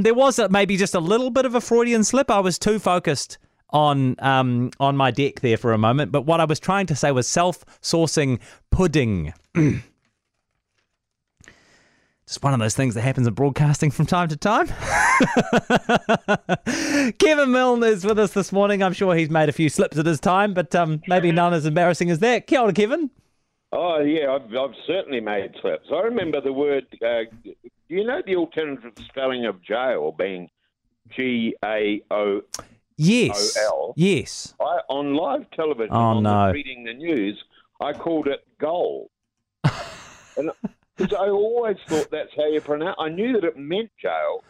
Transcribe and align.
um, 0.00 0.02
there 0.02 0.14
was 0.14 0.38
a, 0.38 0.48
maybe 0.48 0.78
just 0.78 0.94
a 0.94 1.00
little 1.00 1.30
bit 1.30 1.44
of 1.44 1.54
a 1.54 1.60
Freudian 1.60 2.04
slip. 2.04 2.30
I 2.30 2.40
was 2.40 2.58
too 2.58 2.78
focused 2.78 3.36
on 3.70 4.16
um, 4.18 4.70
on 4.80 4.96
my 4.96 5.10
deck 5.10 5.40
there 5.40 5.58
for 5.58 5.72
a 5.72 5.78
moment, 5.78 6.10
but 6.10 6.22
what 6.22 6.40
I 6.40 6.44
was 6.44 6.58
trying 6.58 6.86
to 6.86 6.96
say 6.96 7.12
was 7.12 7.28
self-sourcing 7.28 8.40
pudding. 8.70 9.34
just 9.54 9.82
one 12.42 12.54
of 12.54 12.60
those 12.60 12.74
things 12.74 12.94
that 12.94 13.02
happens 13.02 13.26
in 13.26 13.34
broadcasting 13.34 13.90
from 13.90 14.06
time 14.06 14.28
to 14.28 14.36
time. 14.36 14.66
Kevin 17.18 17.52
Milne 17.52 17.84
is 17.84 18.04
with 18.04 18.18
us 18.18 18.32
this 18.32 18.52
morning. 18.52 18.82
I'm 18.82 18.94
sure 18.94 19.14
he's 19.14 19.30
made 19.30 19.50
a 19.50 19.52
few 19.52 19.68
slips 19.68 19.98
at 19.98 20.06
his 20.06 20.18
time, 20.18 20.54
but 20.54 20.74
um, 20.74 21.02
maybe 21.06 21.30
none 21.30 21.52
as 21.52 21.66
embarrassing 21.66 22.10
as 22.10 22.20
that. 22.20 22.46
Kia 22.46 22.60
ora, 22.60 22.72
Kevin. 22.72 23.10
Oh 23.72 24.00
yeah, 24.00 24.32
I've, 24.32 24.52
I've 24.52 24.74
certainly 24.86 25.20
made 25.20 25.52
slips. 25.60 25.86
I 25.92 26.00
remember 26.00 26.40
the 26.40 26.52
word. 26.52 26.86
Uh, 27.00 27.22
do 27.90 27.96
you 27.96 28.04
know 28.04 28.22
the 28.24 28.36
alternative 28.36 28.92
spelling 29.04 29.44
of 29.46 29.60
jail 29.62 30.12
being 30.16 30.48
G 31.10 31.54
A 31.64 32.00
O 32.10 32.40
Yes. 32.96 33.56
O 33.58 33.64
L? 33.64 33.94
Yes. 33.96 34.54
I 34.60 34.78
on 34.88 35.14
live 35.14 35.50
television. 35.50 35.92
Oh, 35.92 35.98
on 36.18 36.22
no. 36.22 36.46
the 36.46 36.52
reading 36.52 36.84
the 36.84 36.94
news, 36.94 37.42
I 37.80 37.92
called 37.92 38.28
it 38.28 38.46
goal. 38.60 39.10
and 40.36 40.50
because 40.96 41.12
I 41.14 41.28
always 41.30 41.78
thought 41.88 42.10
that's 42.12 42.30
how 42.36 42.46
you 42.46 42.60
pronounce. 42.60 42.96
I 43.00 43.08
knew 43.08 43.32
that 43.32 43.42
it 43.44 43.56
meant 43.58 43.90
jail, 44.00 44.44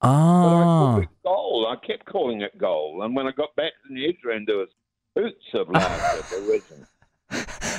but 0.00 0.08
I 0.08 0.10
Ah. 0.10 0.90
called 0.92 1.02
it 1.04 1.08
goal. 1.22 1.66
I 1.70 1.86
kept 1.86 2.06
calling 2.06 2.40
it 2.40 2.58
goal, 2.58 3.02
and 3.04 3.14
when 3.14 3.26
I 3.28 3.32
got 3.32 3.54
back 3.54 3.72
to 3.82 3.88
the 3.88 3.94
newsroom, 3.94 4.44
there 4.46 4.56
was 4.56 4.68
hoots 5.14 5.44
of 5.54 5.68
laughter. 5.70 6.36
there 6.36 6.48
wasn't. 6.50 6.86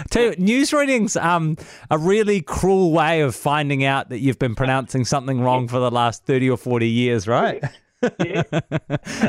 Tell 0.09 0.23
you, 0.23 0.35
news 0.37 0.73
readings 0.73 1.15
um 1.15 1.57
a 1.89 1.97
really 1.97 2.41
cruel 2.41 2.91
way 2.91 3.21
of 3.21 3.35
finding 3.35 3.83
out 3.83 4.09
that 4.09 4.19
you've 4.19 4.39
been 4.39 4.55
pronouncing 4.55 5.05
something 5.05 5.41
wrong 5.41 5.67
for 5.67 5.79
the 5.79 5.91
last 5.91 6.25
thirty 6.25 6.49
or 6.49 6.57
forty 6.57 6.89
years, 6.89 7.27
right? 7.27 7.63
Yeah. 8.19 8.43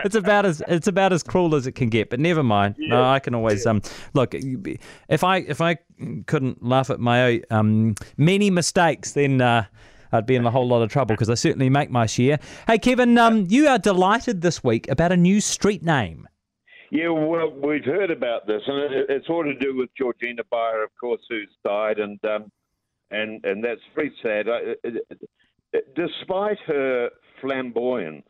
it's 0.05 0.15
about 0.15 0.47
as 0.47 0.63
it's 0.67 0.87
about 0.87 1.13
as 1.13 1.23
cruel 1.23 1.55
as 1.55 1.67
it 1.67 1.73
can 1.73 1.89
get, 1.89 2.11
but 2.11 2.21
never 2.21 2.43
mind. 2.43 2.77
No, 2.79 3.05
I 3.05 3.19
can 3.19 3.35
always 3.35 3.67
um 3.67 3.83
look 4.15 4.35
if 4.35 5.25
I 5.25 5.39
if 5.39 5.61
I 5.61 5.79
couldn't 6.27 6.65
laugh 6.65 6.91
at 6.91 7.01
my 7.01 7.43
um 7.51 7.95
many 8.17 8.51
mistakes, 8.51 9.13
then 9.13 9.41
uh, 9.41 9.65
I'd 10.13 10.27
be 10.27 10.37
in 10.37 10.47
a 10.47 10.51
whole 10.51 10.69
lot 10.69 10.83
of 10.83 10.91
trouble 10.91 11.15
because 11.15 11.31
I 11.31 11.35
certainly 11.35 11.71
make 11.71 11.91
my 11.91 12.07
share. 12.07 12.39
Hey, 12.67 12.79
Kevin, 12.79 13.17
um, 13.19 13.47
you 13.49 13.67
are 13.69 13.79
delighted 13.79 14.43
this 14.43 14.63
week 14.63 14.89
about 14.89 15.13
a 15.13 15.17
new 15.17 15.41
street 15.41 15.83
name. 15.83 16.29
Yeah, 16.93 17.09
well, 17.09 17.51
we've 17.51 17.87
heard 17.87 18.11
about 18.11 18.47
this, 18.47 18.61
and 18.67 18.93
it, 18.93 19.07
it's 19.09 19.31
all 19.31 19.43
to 19.45 19.55
do 19.55 19.75
with 19.75 19.89
Georgina 19.97 20.43
Beyer, 20.51 20.85
of 20.85 20.91
course, 21.01 21.23
who's 21.31 21.49
died, 21.65 21.99
and 21.99 22.23
um, 22.27 22.53
and 23.11 23.43
and 23.47 23.65
that's 23.65 23.81
very 23.95 24.13
sad. 24.23 24.47
I, 24.47 24.75
it, 24.85 25.07
it, 25.73 25.95
despite 25.97 26.59
her 26.67 27.09
flamboyance, 27.41 28.27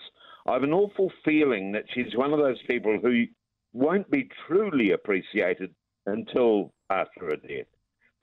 I 0.47 0.53
have 0.53 0.63
an 0.63 0.73
awful 0.73 1.11
feeling 1.25 1.73
that 1.73 1.87
she's 1.93 2.15
one 2.15 2.33
of 2.33 2.39
those 2.39 2.63
people 2.71 3.01
who 3.03 3.25
won't 3.73 4.09
be 4.13 4.29
truly 4.47 4.93
appreciated 4.93 5.75
until 6.07 6.73
after 6.89 7.31
her 7.31 7.37
death. 7.49 7.67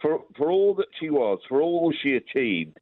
For 0.01 0.21
for 0.37 0.49
all 0.49 0.73
that 0.75 0.87
she 1.01 1.09
was, 1.09 1.39
for 1.49 1.61
all 1.61 1.91
she 2.01 2.13
achieved, 2.13 2.77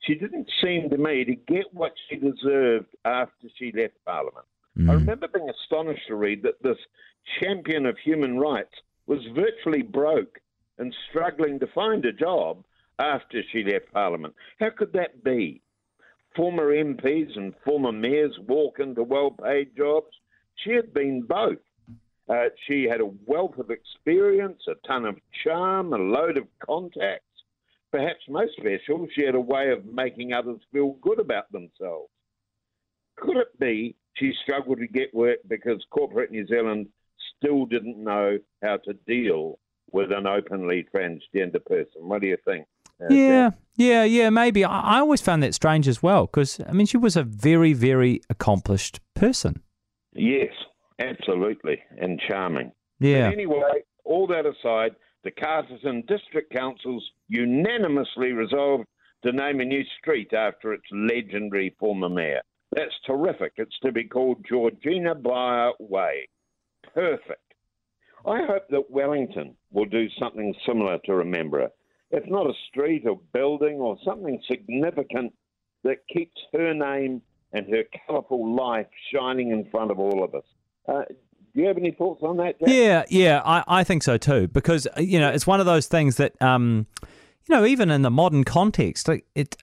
she 0.00 0.14
didn't 0.14 0.48
seem 0.64 0.88
to 0.88 0.96
me 0.96 1.26
to 1.26 1.34
get 1.34 1.66
what 1.74 1.92
she 2.08 2.16
deserved 2.16 2.86
after 3.04 3.48
she 3.58 3.70
left 3.76 4.02
Parliament. 4.06 4.46
I 4.78 4.92
remember 4.92 5.28
being 5.28 5.50
astonished 5.50 6.06
to 6.08 6.16
read 6.16 6.42
that 6.42 6.62
this 6.62 6.78
champion 7.40 7.84
of 7.84 7.98
human 7.98 8.38
rights 8.38 8.74
was 9.06 9.20
virtually 9.34 9.82
broke 9.82 10.40
and 10.78 10.94
struggling 11.10 11.58
to 11.60 11.66
find 11.68 12.04
a 12.06 12.12
job 12.12 12.64
after 12.98 13.42
she 13.52 13.64
left 13.64 13.92
Parliament. 13.92 14.34
How 14.60 14.70
could 14.70 14.92
that 14.94 15.22
be? 15.22 15.60
Former 16.34 16.72
MPs 16.72 17.36
and 17.36 17.54
former 17.64 17.92
mayors 17.92 18.38
walk 18.48 18.78
into 18.80 19.02
well 19.02 19.30
paid 19.30 19.76
jobs. 19.76 20.16
She 20.56 20.70
had 20.70 20.94
been 20.94 21.22
both. 21.22 21.58
Uh, 22.28 22.48
she 22.66 22.84
had 22.84 23.00
a 23.02 23.10
wealth 23.26 23.58
of 23.58 23.70
experience, 23.70 24.62
a 24.68 24.86
ton 24.86 25.04
of 25.04 25.18
charm, 25.44 25.92
a 25.92 25.98
load 25.98 26.38
of 26.38 26.46
contacts. 26.64 27.26
Perhaps 27.90 28.20
most 28.28 28.52
special, 28.56 29.06
she 29.14 29.26
had 29.26 29.34
a 29.34 29.40
way 29.40 29.70
of 29.70 29.84
making 29.84 30.32
others 30.32 30.60
feel 30.72 30.92
good 31.02 31.20
about 31.20 31.52
themselves. 31.52 32.08
Could 33.16 33.36
it 33.36 33.58
be 33.60 33.96
she 34.14 34.32
struggled 34.42 34.78
to 34.78 34.86
get 34.86 35.14
work 35.14 35.38
because 35.48 35.84
corporate 35.90 36.30
New 36.30 36.46
Zealand 36.46 36.88
still 37.36 37.66
didn't 37.66 38.02
know 38.02 38.38
how 38.62 38.78
to 38.78 38.94
deal 39.06 39.58
with 39.90 40.10
an 40.12 40.26
openly 40.26 40.86
transgender 40.94 41.64
person? 41.64 42.08
What 42.08 42.20
do 42.20 42.28
you 42.28 42.38
think? 42.44 42.66
uh, 43.00 43.12
Yeah, 43.12 43.50
yeah, 43.76 44.04
yeah, 44.04 44.30
maybe. 44.30 44.64
I, 44.64 44.80
I 44.80 44.98
always 45.00 45.20
found 45.20 45.42
that 45.42 45.54
strange 45.54 45.88
as 45.88 46.02
well 46.02 46.26
because, 46.26 46.60
I 46.66 46.72
mean, 46.72 46.86
she 46.86 46.96
was 46.96 47.16
a 47.16 47.22
very, 47.22 47.72
very 47.72 48.20
accomplished 48.30 49.00
person. 49.14 49.62
Yes, 50.14 50.52
absolutely, 50.98 51.78
and 51.98 52.20
charming. 52.28 52.72
Yeah. 53.00 53.28
But 53.28 53.32
anyway, 53.32 53.82
all 54.04 54.26
that 54.28 54.44
aside, 54.46 54.94
the 55.24 55.30
Carterton 55.30 56.04
District 56.06 56.52
Councils 56.52 57.04
unanimously 57.28 58.32
resolved 58.32 58.84
to 59.24 59.32
name 59.32 59.60
a 59.60 59.64
new 59.64 59.82
street 59.98 60.32
after 60.32 60.72
its 60.72 60.84
legendary 60.90 61.74
former 61.78 62.08
mayor. 62.08 62.42
That's 62.74 62.94
terrific. 63.06 63.52
It's 63.56 63.78
to 63.82 63.92
be 63.92 64.04
called 64.04 64.44
Georgina 64.48 65.14
Beyer 65.14 65.72
Way. 65.78 66.28
Perfect. 66.94 67.40
I 68.26 68.40
hope 68.46 68.68
that 68.70 68.90
Wellington 68.90 69.54
will 69.72 69.84
do 69.84 70.06
something 70.18 70.54
similar 70.66 70.98
to 71.04 71.14
remember. 71.14 71.68
If 72.10 72.24
not 72.28 72.46
a 72.46 72.52
street 72.68 73.04
or 73.06 73.20
building 73.32 73.76
or 73.76 73.96
something 74.04 74.40
significant 74.50 75.32
that 75.84 76.06
keeps 76.12 76.40
her 76.52 76.72
name 76.72 77.20
and 77.52 77.66
her 77.68 77.82
colourful 78.06 78.54
life 78.54 78.86
shining 79.12 79.50
in 79.50 79.68
front 79.70 79.90
of 79.90 79.98
all 79.98 80.24
of 80.24 80.34
us. 80.34 80.44
Uh, 80.88 81.02
do 81.54 81.60
you 81.60 81.66
have 81.66 81.76
any 81.76 81.90
thoughts 81.90 82.22
on 82.22 82.38
that? 82.38 82.58
Jack? 82.58 82.68
Yeah, 82.68 83.04
yeah, 83.08 83.42
I, 83.44 83.64
I 83.66 83.84
think 83.84 84.02
so 84.02 84.16
too 84.16 84.48
because, 84.48 84.86
uh, 84.96 85.00
you 85.00 85.18
know, 85.20 85.28
it's 85.28 85.46
one 85.46 85.60
of 85.60 85.66
those 85.66 85.86
things 85.86 86.16
that, 86.16 86.40
um, 86.40 86.86
you 87.02 87.54
know, 87.54 87.66
even 87.66 87.90
in 87.90 88.02
the 88.02 88.10
modern 88.10 88.44
context, 88.44 89.08
like, 89.08 89.26
it. 89.34 89.56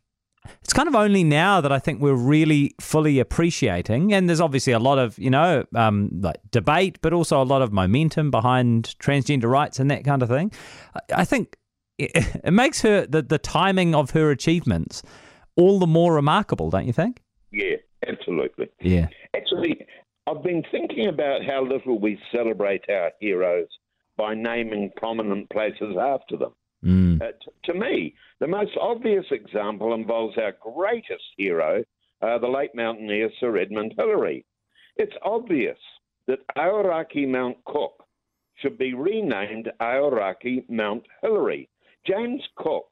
It's 0.62 0.74
kind 0.74 0.88
of 0.88 0.96
only 0.96 1.24
now 1.24 1.62
that 1.62 1.72
I 1.72 1.80
think 1.80 2.02
we're 2.02 2.14
really 2.14 2.74
fully 2.80 3.20
appreciating, 3.20 4.14
and 4.14 4.30
there's 4.30 4.42
obviously 4.42 4.74
a 4.74 4.80
lot 4.80 4.98
of 4.98 5.18
you 5.20 5.30
know 5.30 5.66
um, 5.76 6.10
like 6.22 6.38
debate, 6.52 7.00
but 7.02 7.14
also 7.14 7.42
a 7.42 7.44
lot 7.44 7.62
of 7.62 7.72
momentum 7.74 8.32
behind 8.32 8.96
transgender 9.00 9.50
rights 9.50 9.80
and 9.80 9.90
that 9.92 10.04
kind 10.04 10.22
of 10.24 10.30
thing. 10.30 10.52
I- 11.14 11.26
think 11.26 11.58
it, 11.98 12.12
it 12.44 12.52
makes 12.52 12.82
her 12.82 13.06
the 13.06 13.22
the 13.22 13.38
timing 13.38 13.94
of 13.94 14.12
her 14.12 14.32
achievements 14.32 15.04
all 15.56 15.78
the 15.80 15.88
more 15.88 16.14
remarkable, 16.14 16.70
don't 16.70 16.88
you 16.88 16.94
think? 16.94 17.22
Yeah, 17.52 17.76
absolutely. 18.08 18.70
Yeah. 18.80 19.08
Actually, 19.36 19.86
I've 20.26 20.42
been 20.42 20.64
thinking 20.72 21.08
about 21.08 21.44
how 21.46 21.66
little 21.66 22.00
we 22.00 22.18
celebrate 22.32 22.84
our 22.90 23.12
heroes 23.20 23.68
by 24.16 24.36
naming 24.36 24.92
prominent 24.96 25.50
places 25.50 25.96
after 26.00 26.38
them. 26.38 26.54
Mm. 26.84 27.22
Uh, 27.22 27.32
t- 27.44 27.52
to 27.66 27.74
me, 27.74 28.16
the 28.40 28.48
most 28.48 28.72
obvious 28.80 29.26
example 29.32 29.94
involves 29.94 30.38
our 30.38 30.56
greatest 30.62 31.24
hero, 31.38 31.84
uh, 32.22 32.38
the 32.38 32.48
late 32.48 32.74
mountaineer 32.74 33.30
Sir 33.40 33.58
Edmund 33.58 33.94
Hillary. 33.98 34.46
It's 34.96 35.16
obvious 35.24 35.78
that 36.28 36.40
Aoraki 36.58 37.28
Mount 37.28 37.58
Cook 37.66 38.06
should 38.56 38.78
be 38.78 38.94
renamed 38.94 39.72
Aoraki 39.82 40.64
Mount 40.70 41.06
Hillary. 41.22 41.70
James 42.06 42.42
Cook, 42.56 42.90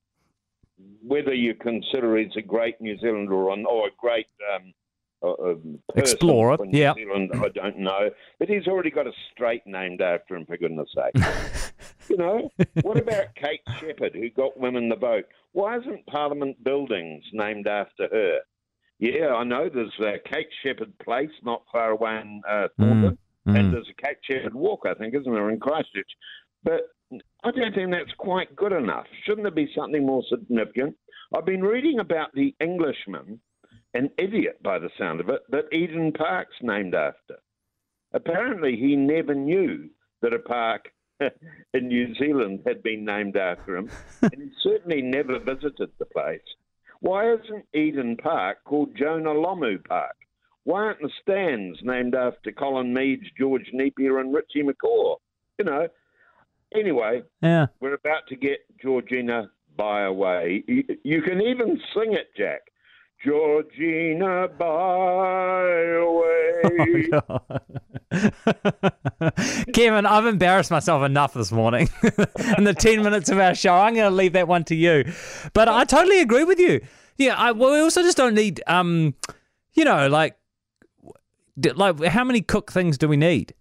whether 1.05 1.33
you 1.33 1.53
consider 1.55 2.17
he's 2.17 2.35
a 2.37 2.41
great 2.41 2.79
New 2.79 2.97
Zealander 2.99 3.33
or, 3.33 3.57
or 3.67 3.87
a 3.87 3.91
great 3.97 4.27
um, 4.55 4.73
Explorer, 5.97 6.57
New 6.65 6.77
yeah. 6.77 6.93
Zealand, 6.93 7.31
I 7.35 7.49
don't 7.49 7.79
know, 7.79 8.09
but 8.39 8.49
he's 8.49 8.67
already 8.67 8.91
got 8.91 9.07
a 9.07 9.11
strait 9.31 9.63
named 9.65 10.01
after 10.01 10.35
him, 10.35 10.45
for 10.45 10.57
goodness 10.57 10.89
sake. 10.95 11.23
You 12.09 12.17
know, 12.17 12.49
what 12.83 12.97
about 12.97 13.35
Kate 13.35 13.61
Sheppard, 13.79 14.13
who 14.13 14.29
got 14.29 14.57
women 14.57 14.89
the 14.89 14.95
vote? 14.95 15.25
Why 15.51 15.77
isn't 15.77 16.05
Parliament 16.07 16.63
buildings 16.63 17.23
named 17.33 17.67
after 17.67 18.07
her? 18.09 18.39
Yeah, 18.99 19.35
I 19.35 19.43
know 19.43 19.69
there's 19.69 19.93
a 19.99 20.17
Kate 20.29 20.47
Sheppard 20.63 20.97
Place 20.99 21.31
not 21.43 21.63
far 21.71 21.91
away 21.91 22.19
in 22.21 22.41
uh, 22.49 22.67
Thorndon, 22.79 23.17
mm. 23.47 23.59
and 23.59 23.73
there's 23.73 23.89
a 23.89 24.01
Kate 24.01 24.17
Sheppard 24.23 24.55
Walk, 24.55 24.85
I 24.85 24.93
think, 24.93 25.13
isn't 25.13 25.31
there, 25.31 25.49
in 25.49 25.59
Christchurch? 25.59 26.09
But 26.63 26.81
I 27.43 27.51
don't 27.51 27.75
think 27.75 27.91
that's 27.91 28.13
quite 28.17 28.55
good 28.55 28.71
enough. 28.71 29.05
Shouldn't 29.25 29.43
there 29.43 29.51
be 29.51 29.71
something 29.75 30.05
more 30.05 30.23
significant? 30.29 30.95
I've 31.35 31.45
been 31.45 31.61
reading 31.61 31.99
about 31.99 32.33
the 32.33 32.55
Englishman, 32.59 33.39
an 33.93 34.09
idiot 34.17 34.61
by 34.63 34.79
the 34.79 34.89
sound 34.97 35.19
of 35.19 35.29
it, 35.29 35.41
that 35.49 35.71
Eden 35.73 36.11
Park's 36.11 36.55
named 36.61 36.93
after. 36.95 37.35
Apparently, 38.13 38.75
he 38.75 38.95
never 38.95 39.33
knew 39.35 39.89
that 40.21 40.33
a 40.33 40.39
park 40.39 40.89
in 41.19 41.87
New 41.87 42.13
Zealand 42.15 42.61
had 42.65 42.83
been 42.83 43.05
named 43.05 43.37
after 43.37 43.75
him, 43.77 43.89
and 44.21 44.33
he 44.35 44.49
certainly 44.61 45.01
never 45.01 45.39
visited 45.39 45.89
the 45.99 46.05
place. 46.05 46.41
Why 46.99 47.31
isn't 47.33 47.65
Eden 47.73 48.17
Park 48.17 48.59
called 48.65 48.95
Jonah 48.95 49.33
Lomu 49.33 49.83
Park? 49.83 50.15
Why 50.63 50.83
aren't 50.83 51.01
the 51.01 51.11
stands 51.21 51.79
named 51.83 52.15
after 52.15 52.51
Colin 52.51 52.93
Meads, 52.93 53.27
George 53.37 53.69
Nepia, 53.73 54.19
and 54.19 54.33
Richie 54.33 54.63
McCaw? 54.63 55.15
You 55.59 55.65
know. 55.65 55.87
Anyway, 56.75 57.23
Yeah. 57.41 57.67
we're 57.79 57.93
about 57.93 58.27
to 58.27 58.35
get 58.35 58.59
Georgina 58.81 59.49
by 59.77 60.01
a 60.03 60.11
way. 60.11 60.63
You, 60.67 60.83
you 61.03 61.21
can 61.21 61.39
even 61.41 61.79
sing 61.93 62.13
it, 62.13 62.29
Jack. 62.35 62.61
Georgina 63.23 64.47
Byway. 64.57 66.23
Kevin, 69.73 70.05
I've 70.05 70.25
embarrassed 70.25 70.71
myself 70.71 71.03
enough 71.03 71.33
this 71.33 71.51
morning 71.51 71.89
in 72.57 72.63
the 72.63 72.75
10 72.77 73.03
minutes 73.03 73.29
of 73.29 73.39
our 73.39 73.55
show. 73.55 73.73
I'm 73.73 73.95
going 73.95 74.09
to 74.09 74.15
leave 74.15 74.33
that 74.33 74.47
one 74.47 74.63
to 74.65 74.75
you. 74.75 75.11
But 75.53 75.67
I 75.67 75.83
totally 75.83 76.21
agree 76.21 76.43
with 76.43 76.59
you. 76.59 76.81
Yeah, 77.17 77.35
I, 77.35 77.51
well, 77.51 77.71
we 77.73 77.79
also 77.79 78.03
just 78.03 78.17
don't 78.17 78.35
need, 78.35 78.61
um, 78.67 79.15
you 79.73 79.83
know, 79.83 80.07
like, 80.07 80.37
like 81.75 82.03
how 82.03 82.23
many 82.23 82.41
cook 82.41 82.71
things 82.71 82.97
do 82.97 83.07
we 83.07 83.17
need? 83.17 83.53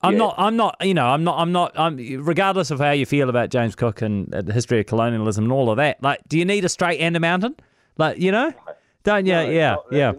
I'm 0.00 0.12
Yeah. 0.14 0.18
not. 0.18 0.34
I'm 0.38 0.56
not. 0.56 0.76
You 0.84 0.94
know. 0.94 1.06
I'm 1.06 1.22
not. 1.24 1.38
I'm 1.38 1.52
not. 1.52 1.78
I'm. 1.78 1.96
Regardless 2.24 2.70
of 2.72 2.78
how 2.80 2.90
you 2.90 3.06
feel 3.06 3.28
about 3.28 3.50
James 3.50 3.74
Cook 3.76 4.02
and 4.02 4.32
uh, 4.34 4.42
the 4.42 4.52
history 4.52 4.80
of 4.80 4.86
colonialism 4.86 5.44
and 5.44 5.52
all 5.52 5.70
of 5.70 5.76
that, 5.76 6.02
like, 6.02 6.20
do 6.28 6.38
you 6.38 6.44
need 6.44 6.64
a 6.64 6.68
straight 6.68 6.98
and 7.00 7.16
a 7.16 7.20
mountain? 7.20 7.54
Like, 7.98 8.18
you 8.18 8.32
know, 8.32 8.52
don't 9.02 9.26
you? 9.26 9.32
No, 9.32 9.48
yeah. 9.50 9.76
Yeah. 9.90 10.12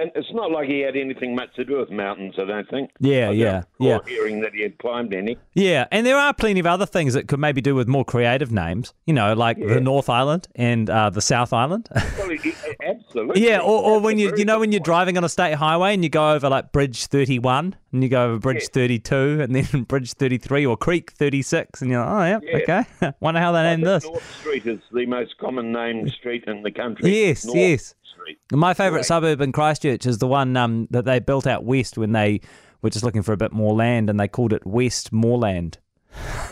And 0.00 0.12
it's 0.14 0.32
not 0.32 0.52
like 0.52 0.68
he 0.68 0.78
had 0.78 0.94
anything 0.96 1.34
much 1.34 1.52
to 1.56 1.64
do 1.64 1.78
with 1.78 1.90
mountains, 1.90 2.36
I 2.38 2.44
don't 2.44 2.70
think. 2.70 2.90
Yeah. 3.00 3.30
I 3.30 3.32
Yeah. 3.32 3.62
Yeah. 3.80 3.98
hearing 4.06 4.42
that 4.42 4.54
he 4.54 4.62
had 4.62 4.78
climbed 4.78 5.12
any. 5.12 5.36
Yeah, 5.54 5.86
and 5.90 6.06
there 6.06 6.16
are 6.16 6.32
plenty 6.32 6.60
of 6.60 6.66
other 6.66 6.86
things 6.86 7.14
that 7.14 7.26
could 7.26 7.40
maybe 7.40 7.60
do 7.60 7.74
with 7.74 7.88
more 7.88 8.04
creative 8.04 8.52
names. 8.52 8.94
You 9.06 9.14
know, 9.14 9.32
like 9.32 9.58
the 9.58 9.80
North 9.80 10.08
Island 10.08 10.46
and 10.54 10.88
uh, 10.88 11.10
the 11.10 11.20
South 11.20 11.52
Island. 11.52 11.88
Well, 12.18 12.28
he, 12.30 12.52
absolutely. 12.86 13.44
yeah, 13.46 13.58
or, 13.58 13.82
or 13.82 14.00
when 14.00 14.18
you 14.18 14.32
you 14.36 14.44
know 14.44 14.58
when 14.60 14.70
you're 14.70 14.80
driving 14.80 15.16
on 15.16 15.24
a 15.24 15.28
state 15.28 15.54
highway 15.54 15.94
and 15.94 16.04
you 16.04 16.10
go 16.10 16.32
over 16.34 16.48
like 16.48 16.72
Bridge 16.72 17.06
31 17.06 17.74
and 17.92 18.02
you 18.02 18.08
go 18.08 18.24
over 18.26 18.38
Bridge 18.38 18.62
Yeah. 18.62 18.68
32 18.72 19.40
and 19.40 19.54
then 19.56 19.82
Bridge 19.88 20.12
33 20.12 20.66
or 20.66 20.76
Creek 20.76 21.10
36 21.12 21.82
and 21.82 21.90
you're 21.90 22.04
like, 22.04 22.08
oh 22.10 22.24
yeah, 22.46 22.58
Yeah. 22.66 22.84
okay. 23.02 23.12
Wonder 23.20 23.40
how 23.40 23.52
they 23.52 23.62
named 23.62 23.86
this. 23.86 24.04
North 24.04 24.40
Street 24.40 24.66
is 24.66 24.80
the 24.92 25.06
most 25.06 25.36
common 25.38 25.72
named 25.72 26.10
street 26.18 26.44
in 26.46 26.62
the 26.62 26.70
country. 26.70 27.26
Yes, 27.26 27.44
North 27.44 27.56
yes. 27.58 27.94
Street. 28.14 28.38
My 28.52 28.74
favourite 28.74 28.98
Right. 29.00 29.04
suburb 29.06 29.40
in 29.40 29.52
Christchurch 29.52 30.06
is 30.06 30.18
the 30.18 30.26
one 30.26 30.56
um, 30.56 30.86
that 30.90 31.04
they 31.04 31.18
built 31.18 31.46
out 31.46 31.64
west 31.64 31.96
when 31.96 32.12
they 32.12 32.40
were 32.82 32.90
just 32.90 33.04
looking 33.04 33.22
for 33.22 33.32
a 33.32 33.36
bit 33.36 33.52
more 33.52 33.74
land 33.74 34.08
and 34.10 34.20
they 34.20 34.28
called 34.28 34.52
it 34.52 34.64
Westmorland. 34.66 35.78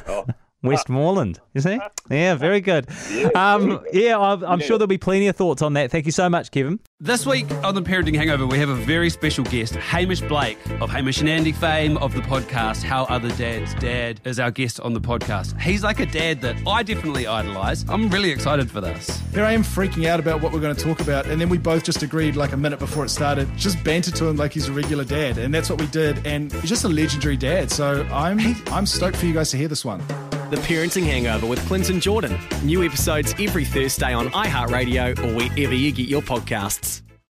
Oh. 0.08 0.26
Westmorland, 0.66 1.40
you 1.54 1.60
see? 1.60 1.78
Yeah, 2.08 2.36
very 2.36 2.60
good. 2.60 2.86
Um, 3.34 3.84
yeah, 3.92 4.16
I'm, 4.16 4.44
I'm 4.44 4.60
sure 4.60 4.78
there'll 4.78 4.86
be 4.86 4.96
plenty 4.96 5.26
of 5.26 5.34
thoughts 5.34 5.60
on 5.60 5.72
that. 5.72 5.90
Thank 5.90 6.06
you 6.06 6.12
so 6.12 6.28
much, 6.28 6.52
Kevin. 6.52 6.78
This 7.00 7.26
week 7.26 7.50
on 7.64 7.74
the 7.74 7.82
Parenting 7.82 8.14
Hangover, 8.14 8.46
we 8.46 8.58
have 8.58 8.68
a 8.68 8.76
very 8.76 9.10
special 9.10 9.42
guest, 9.42 9.74
Hamish 9.74 10.20
Blake 10.20 10.56
of 10.80 10.88
Hamish 10.88 11.18
and 11.18 11.28
Andy 11.28 11.50
fame 11.50 11.96
of 11.96 12.14
the 12.14 12.20
podcast 12.20 12.84
How 12.84 13.06
Other 13.06 13.30
Dads 13.30 13.74
Dad 13.74 14.20
is 14.24 14.38
our 14.38 14.52
guest 14.52 14.78
on 14.78 14.92
the 14.94 15.00
podcast. 15.00 15.60
He's 15.60 15.82
like 15.82 15.98
a 15.98 16.06
dad 16.06 16.40
that 16.42 16.56
I 16.64 16.84
definitely 16.84 17.26
idolise. 17.26 17.84
I'm 17.88 18.08
really 18.08 18.30
excited 18.30 18.70
for 18.70 18.80
this. 18.80 19.20
Here 19.34 19.44
I 19.44 19.50
am 19.50 19.64
freaking 19.64 20.06
out 20.06 20.20
about 20.20 20.40
what 20.40 20.52
we're 20.52 20.60
going 20.60 20.76
to 20.76 20.84
talk 20.84 21.00
about, 21.00 21.26
and 21.26 21.40
then 21.40 21.48
we 21.48 21.58
both 21.58 21.82
just 21.82 22.04
agreed 22.04 22.36
like 22.36 22.52
a 22.52 22.56
minute 22.56 22.78
before 22.78 23.04
it 23.04 23.08
started, 23.08 23.48
just 23.56 23.82
banter 23.82 24.12
to 24.12 24.26
him 24.28 24.36
like 24.36 24.52
he's 24.52 24.68
a 24.68 24.72
regular 24.72 25.04
dad, 25.04 25.38
and 25.38 25.52
that's 25.52 25.68
what 25.68 25.80
we 25.80 25.88
did. 25.88 26.24
And 26.24 26.52
he's 26.52 26.70
just 26.70 26.84
a 26.84 26.88
legendary 26.88 27.36
dad. 27.36 27.72
So 27.72 28.06
I'm 28.12 28.38
I'm 28.68 28.86
stoked 28.86 29.16
for 29.16 29.26
you 29.26 29.34
guys 29.34 29.50
to 29.50 29.56
hear 29.56 29.66
this 29.68 29.84
one. 29.84 30.00
The 30.48 30.56
Parenting 30.58 31.02
Hangover 31.02 31.44
with 31.44 31.58
Clinton 31.66 31.98
Jordan. 31.98 32.38
New 32.62 32.84
episodes 32.84 33.34
every 33.40 33.64
Thursday 33.64 34.14
on 34.14 34.28
iHeartRadio 34.28 35.19
or 35.19 35.34
wherever 35.34 35.75
you 35.75 35.90
get 35.90 36.08
your 36.08 36.22
podcasts. 36.22 37.02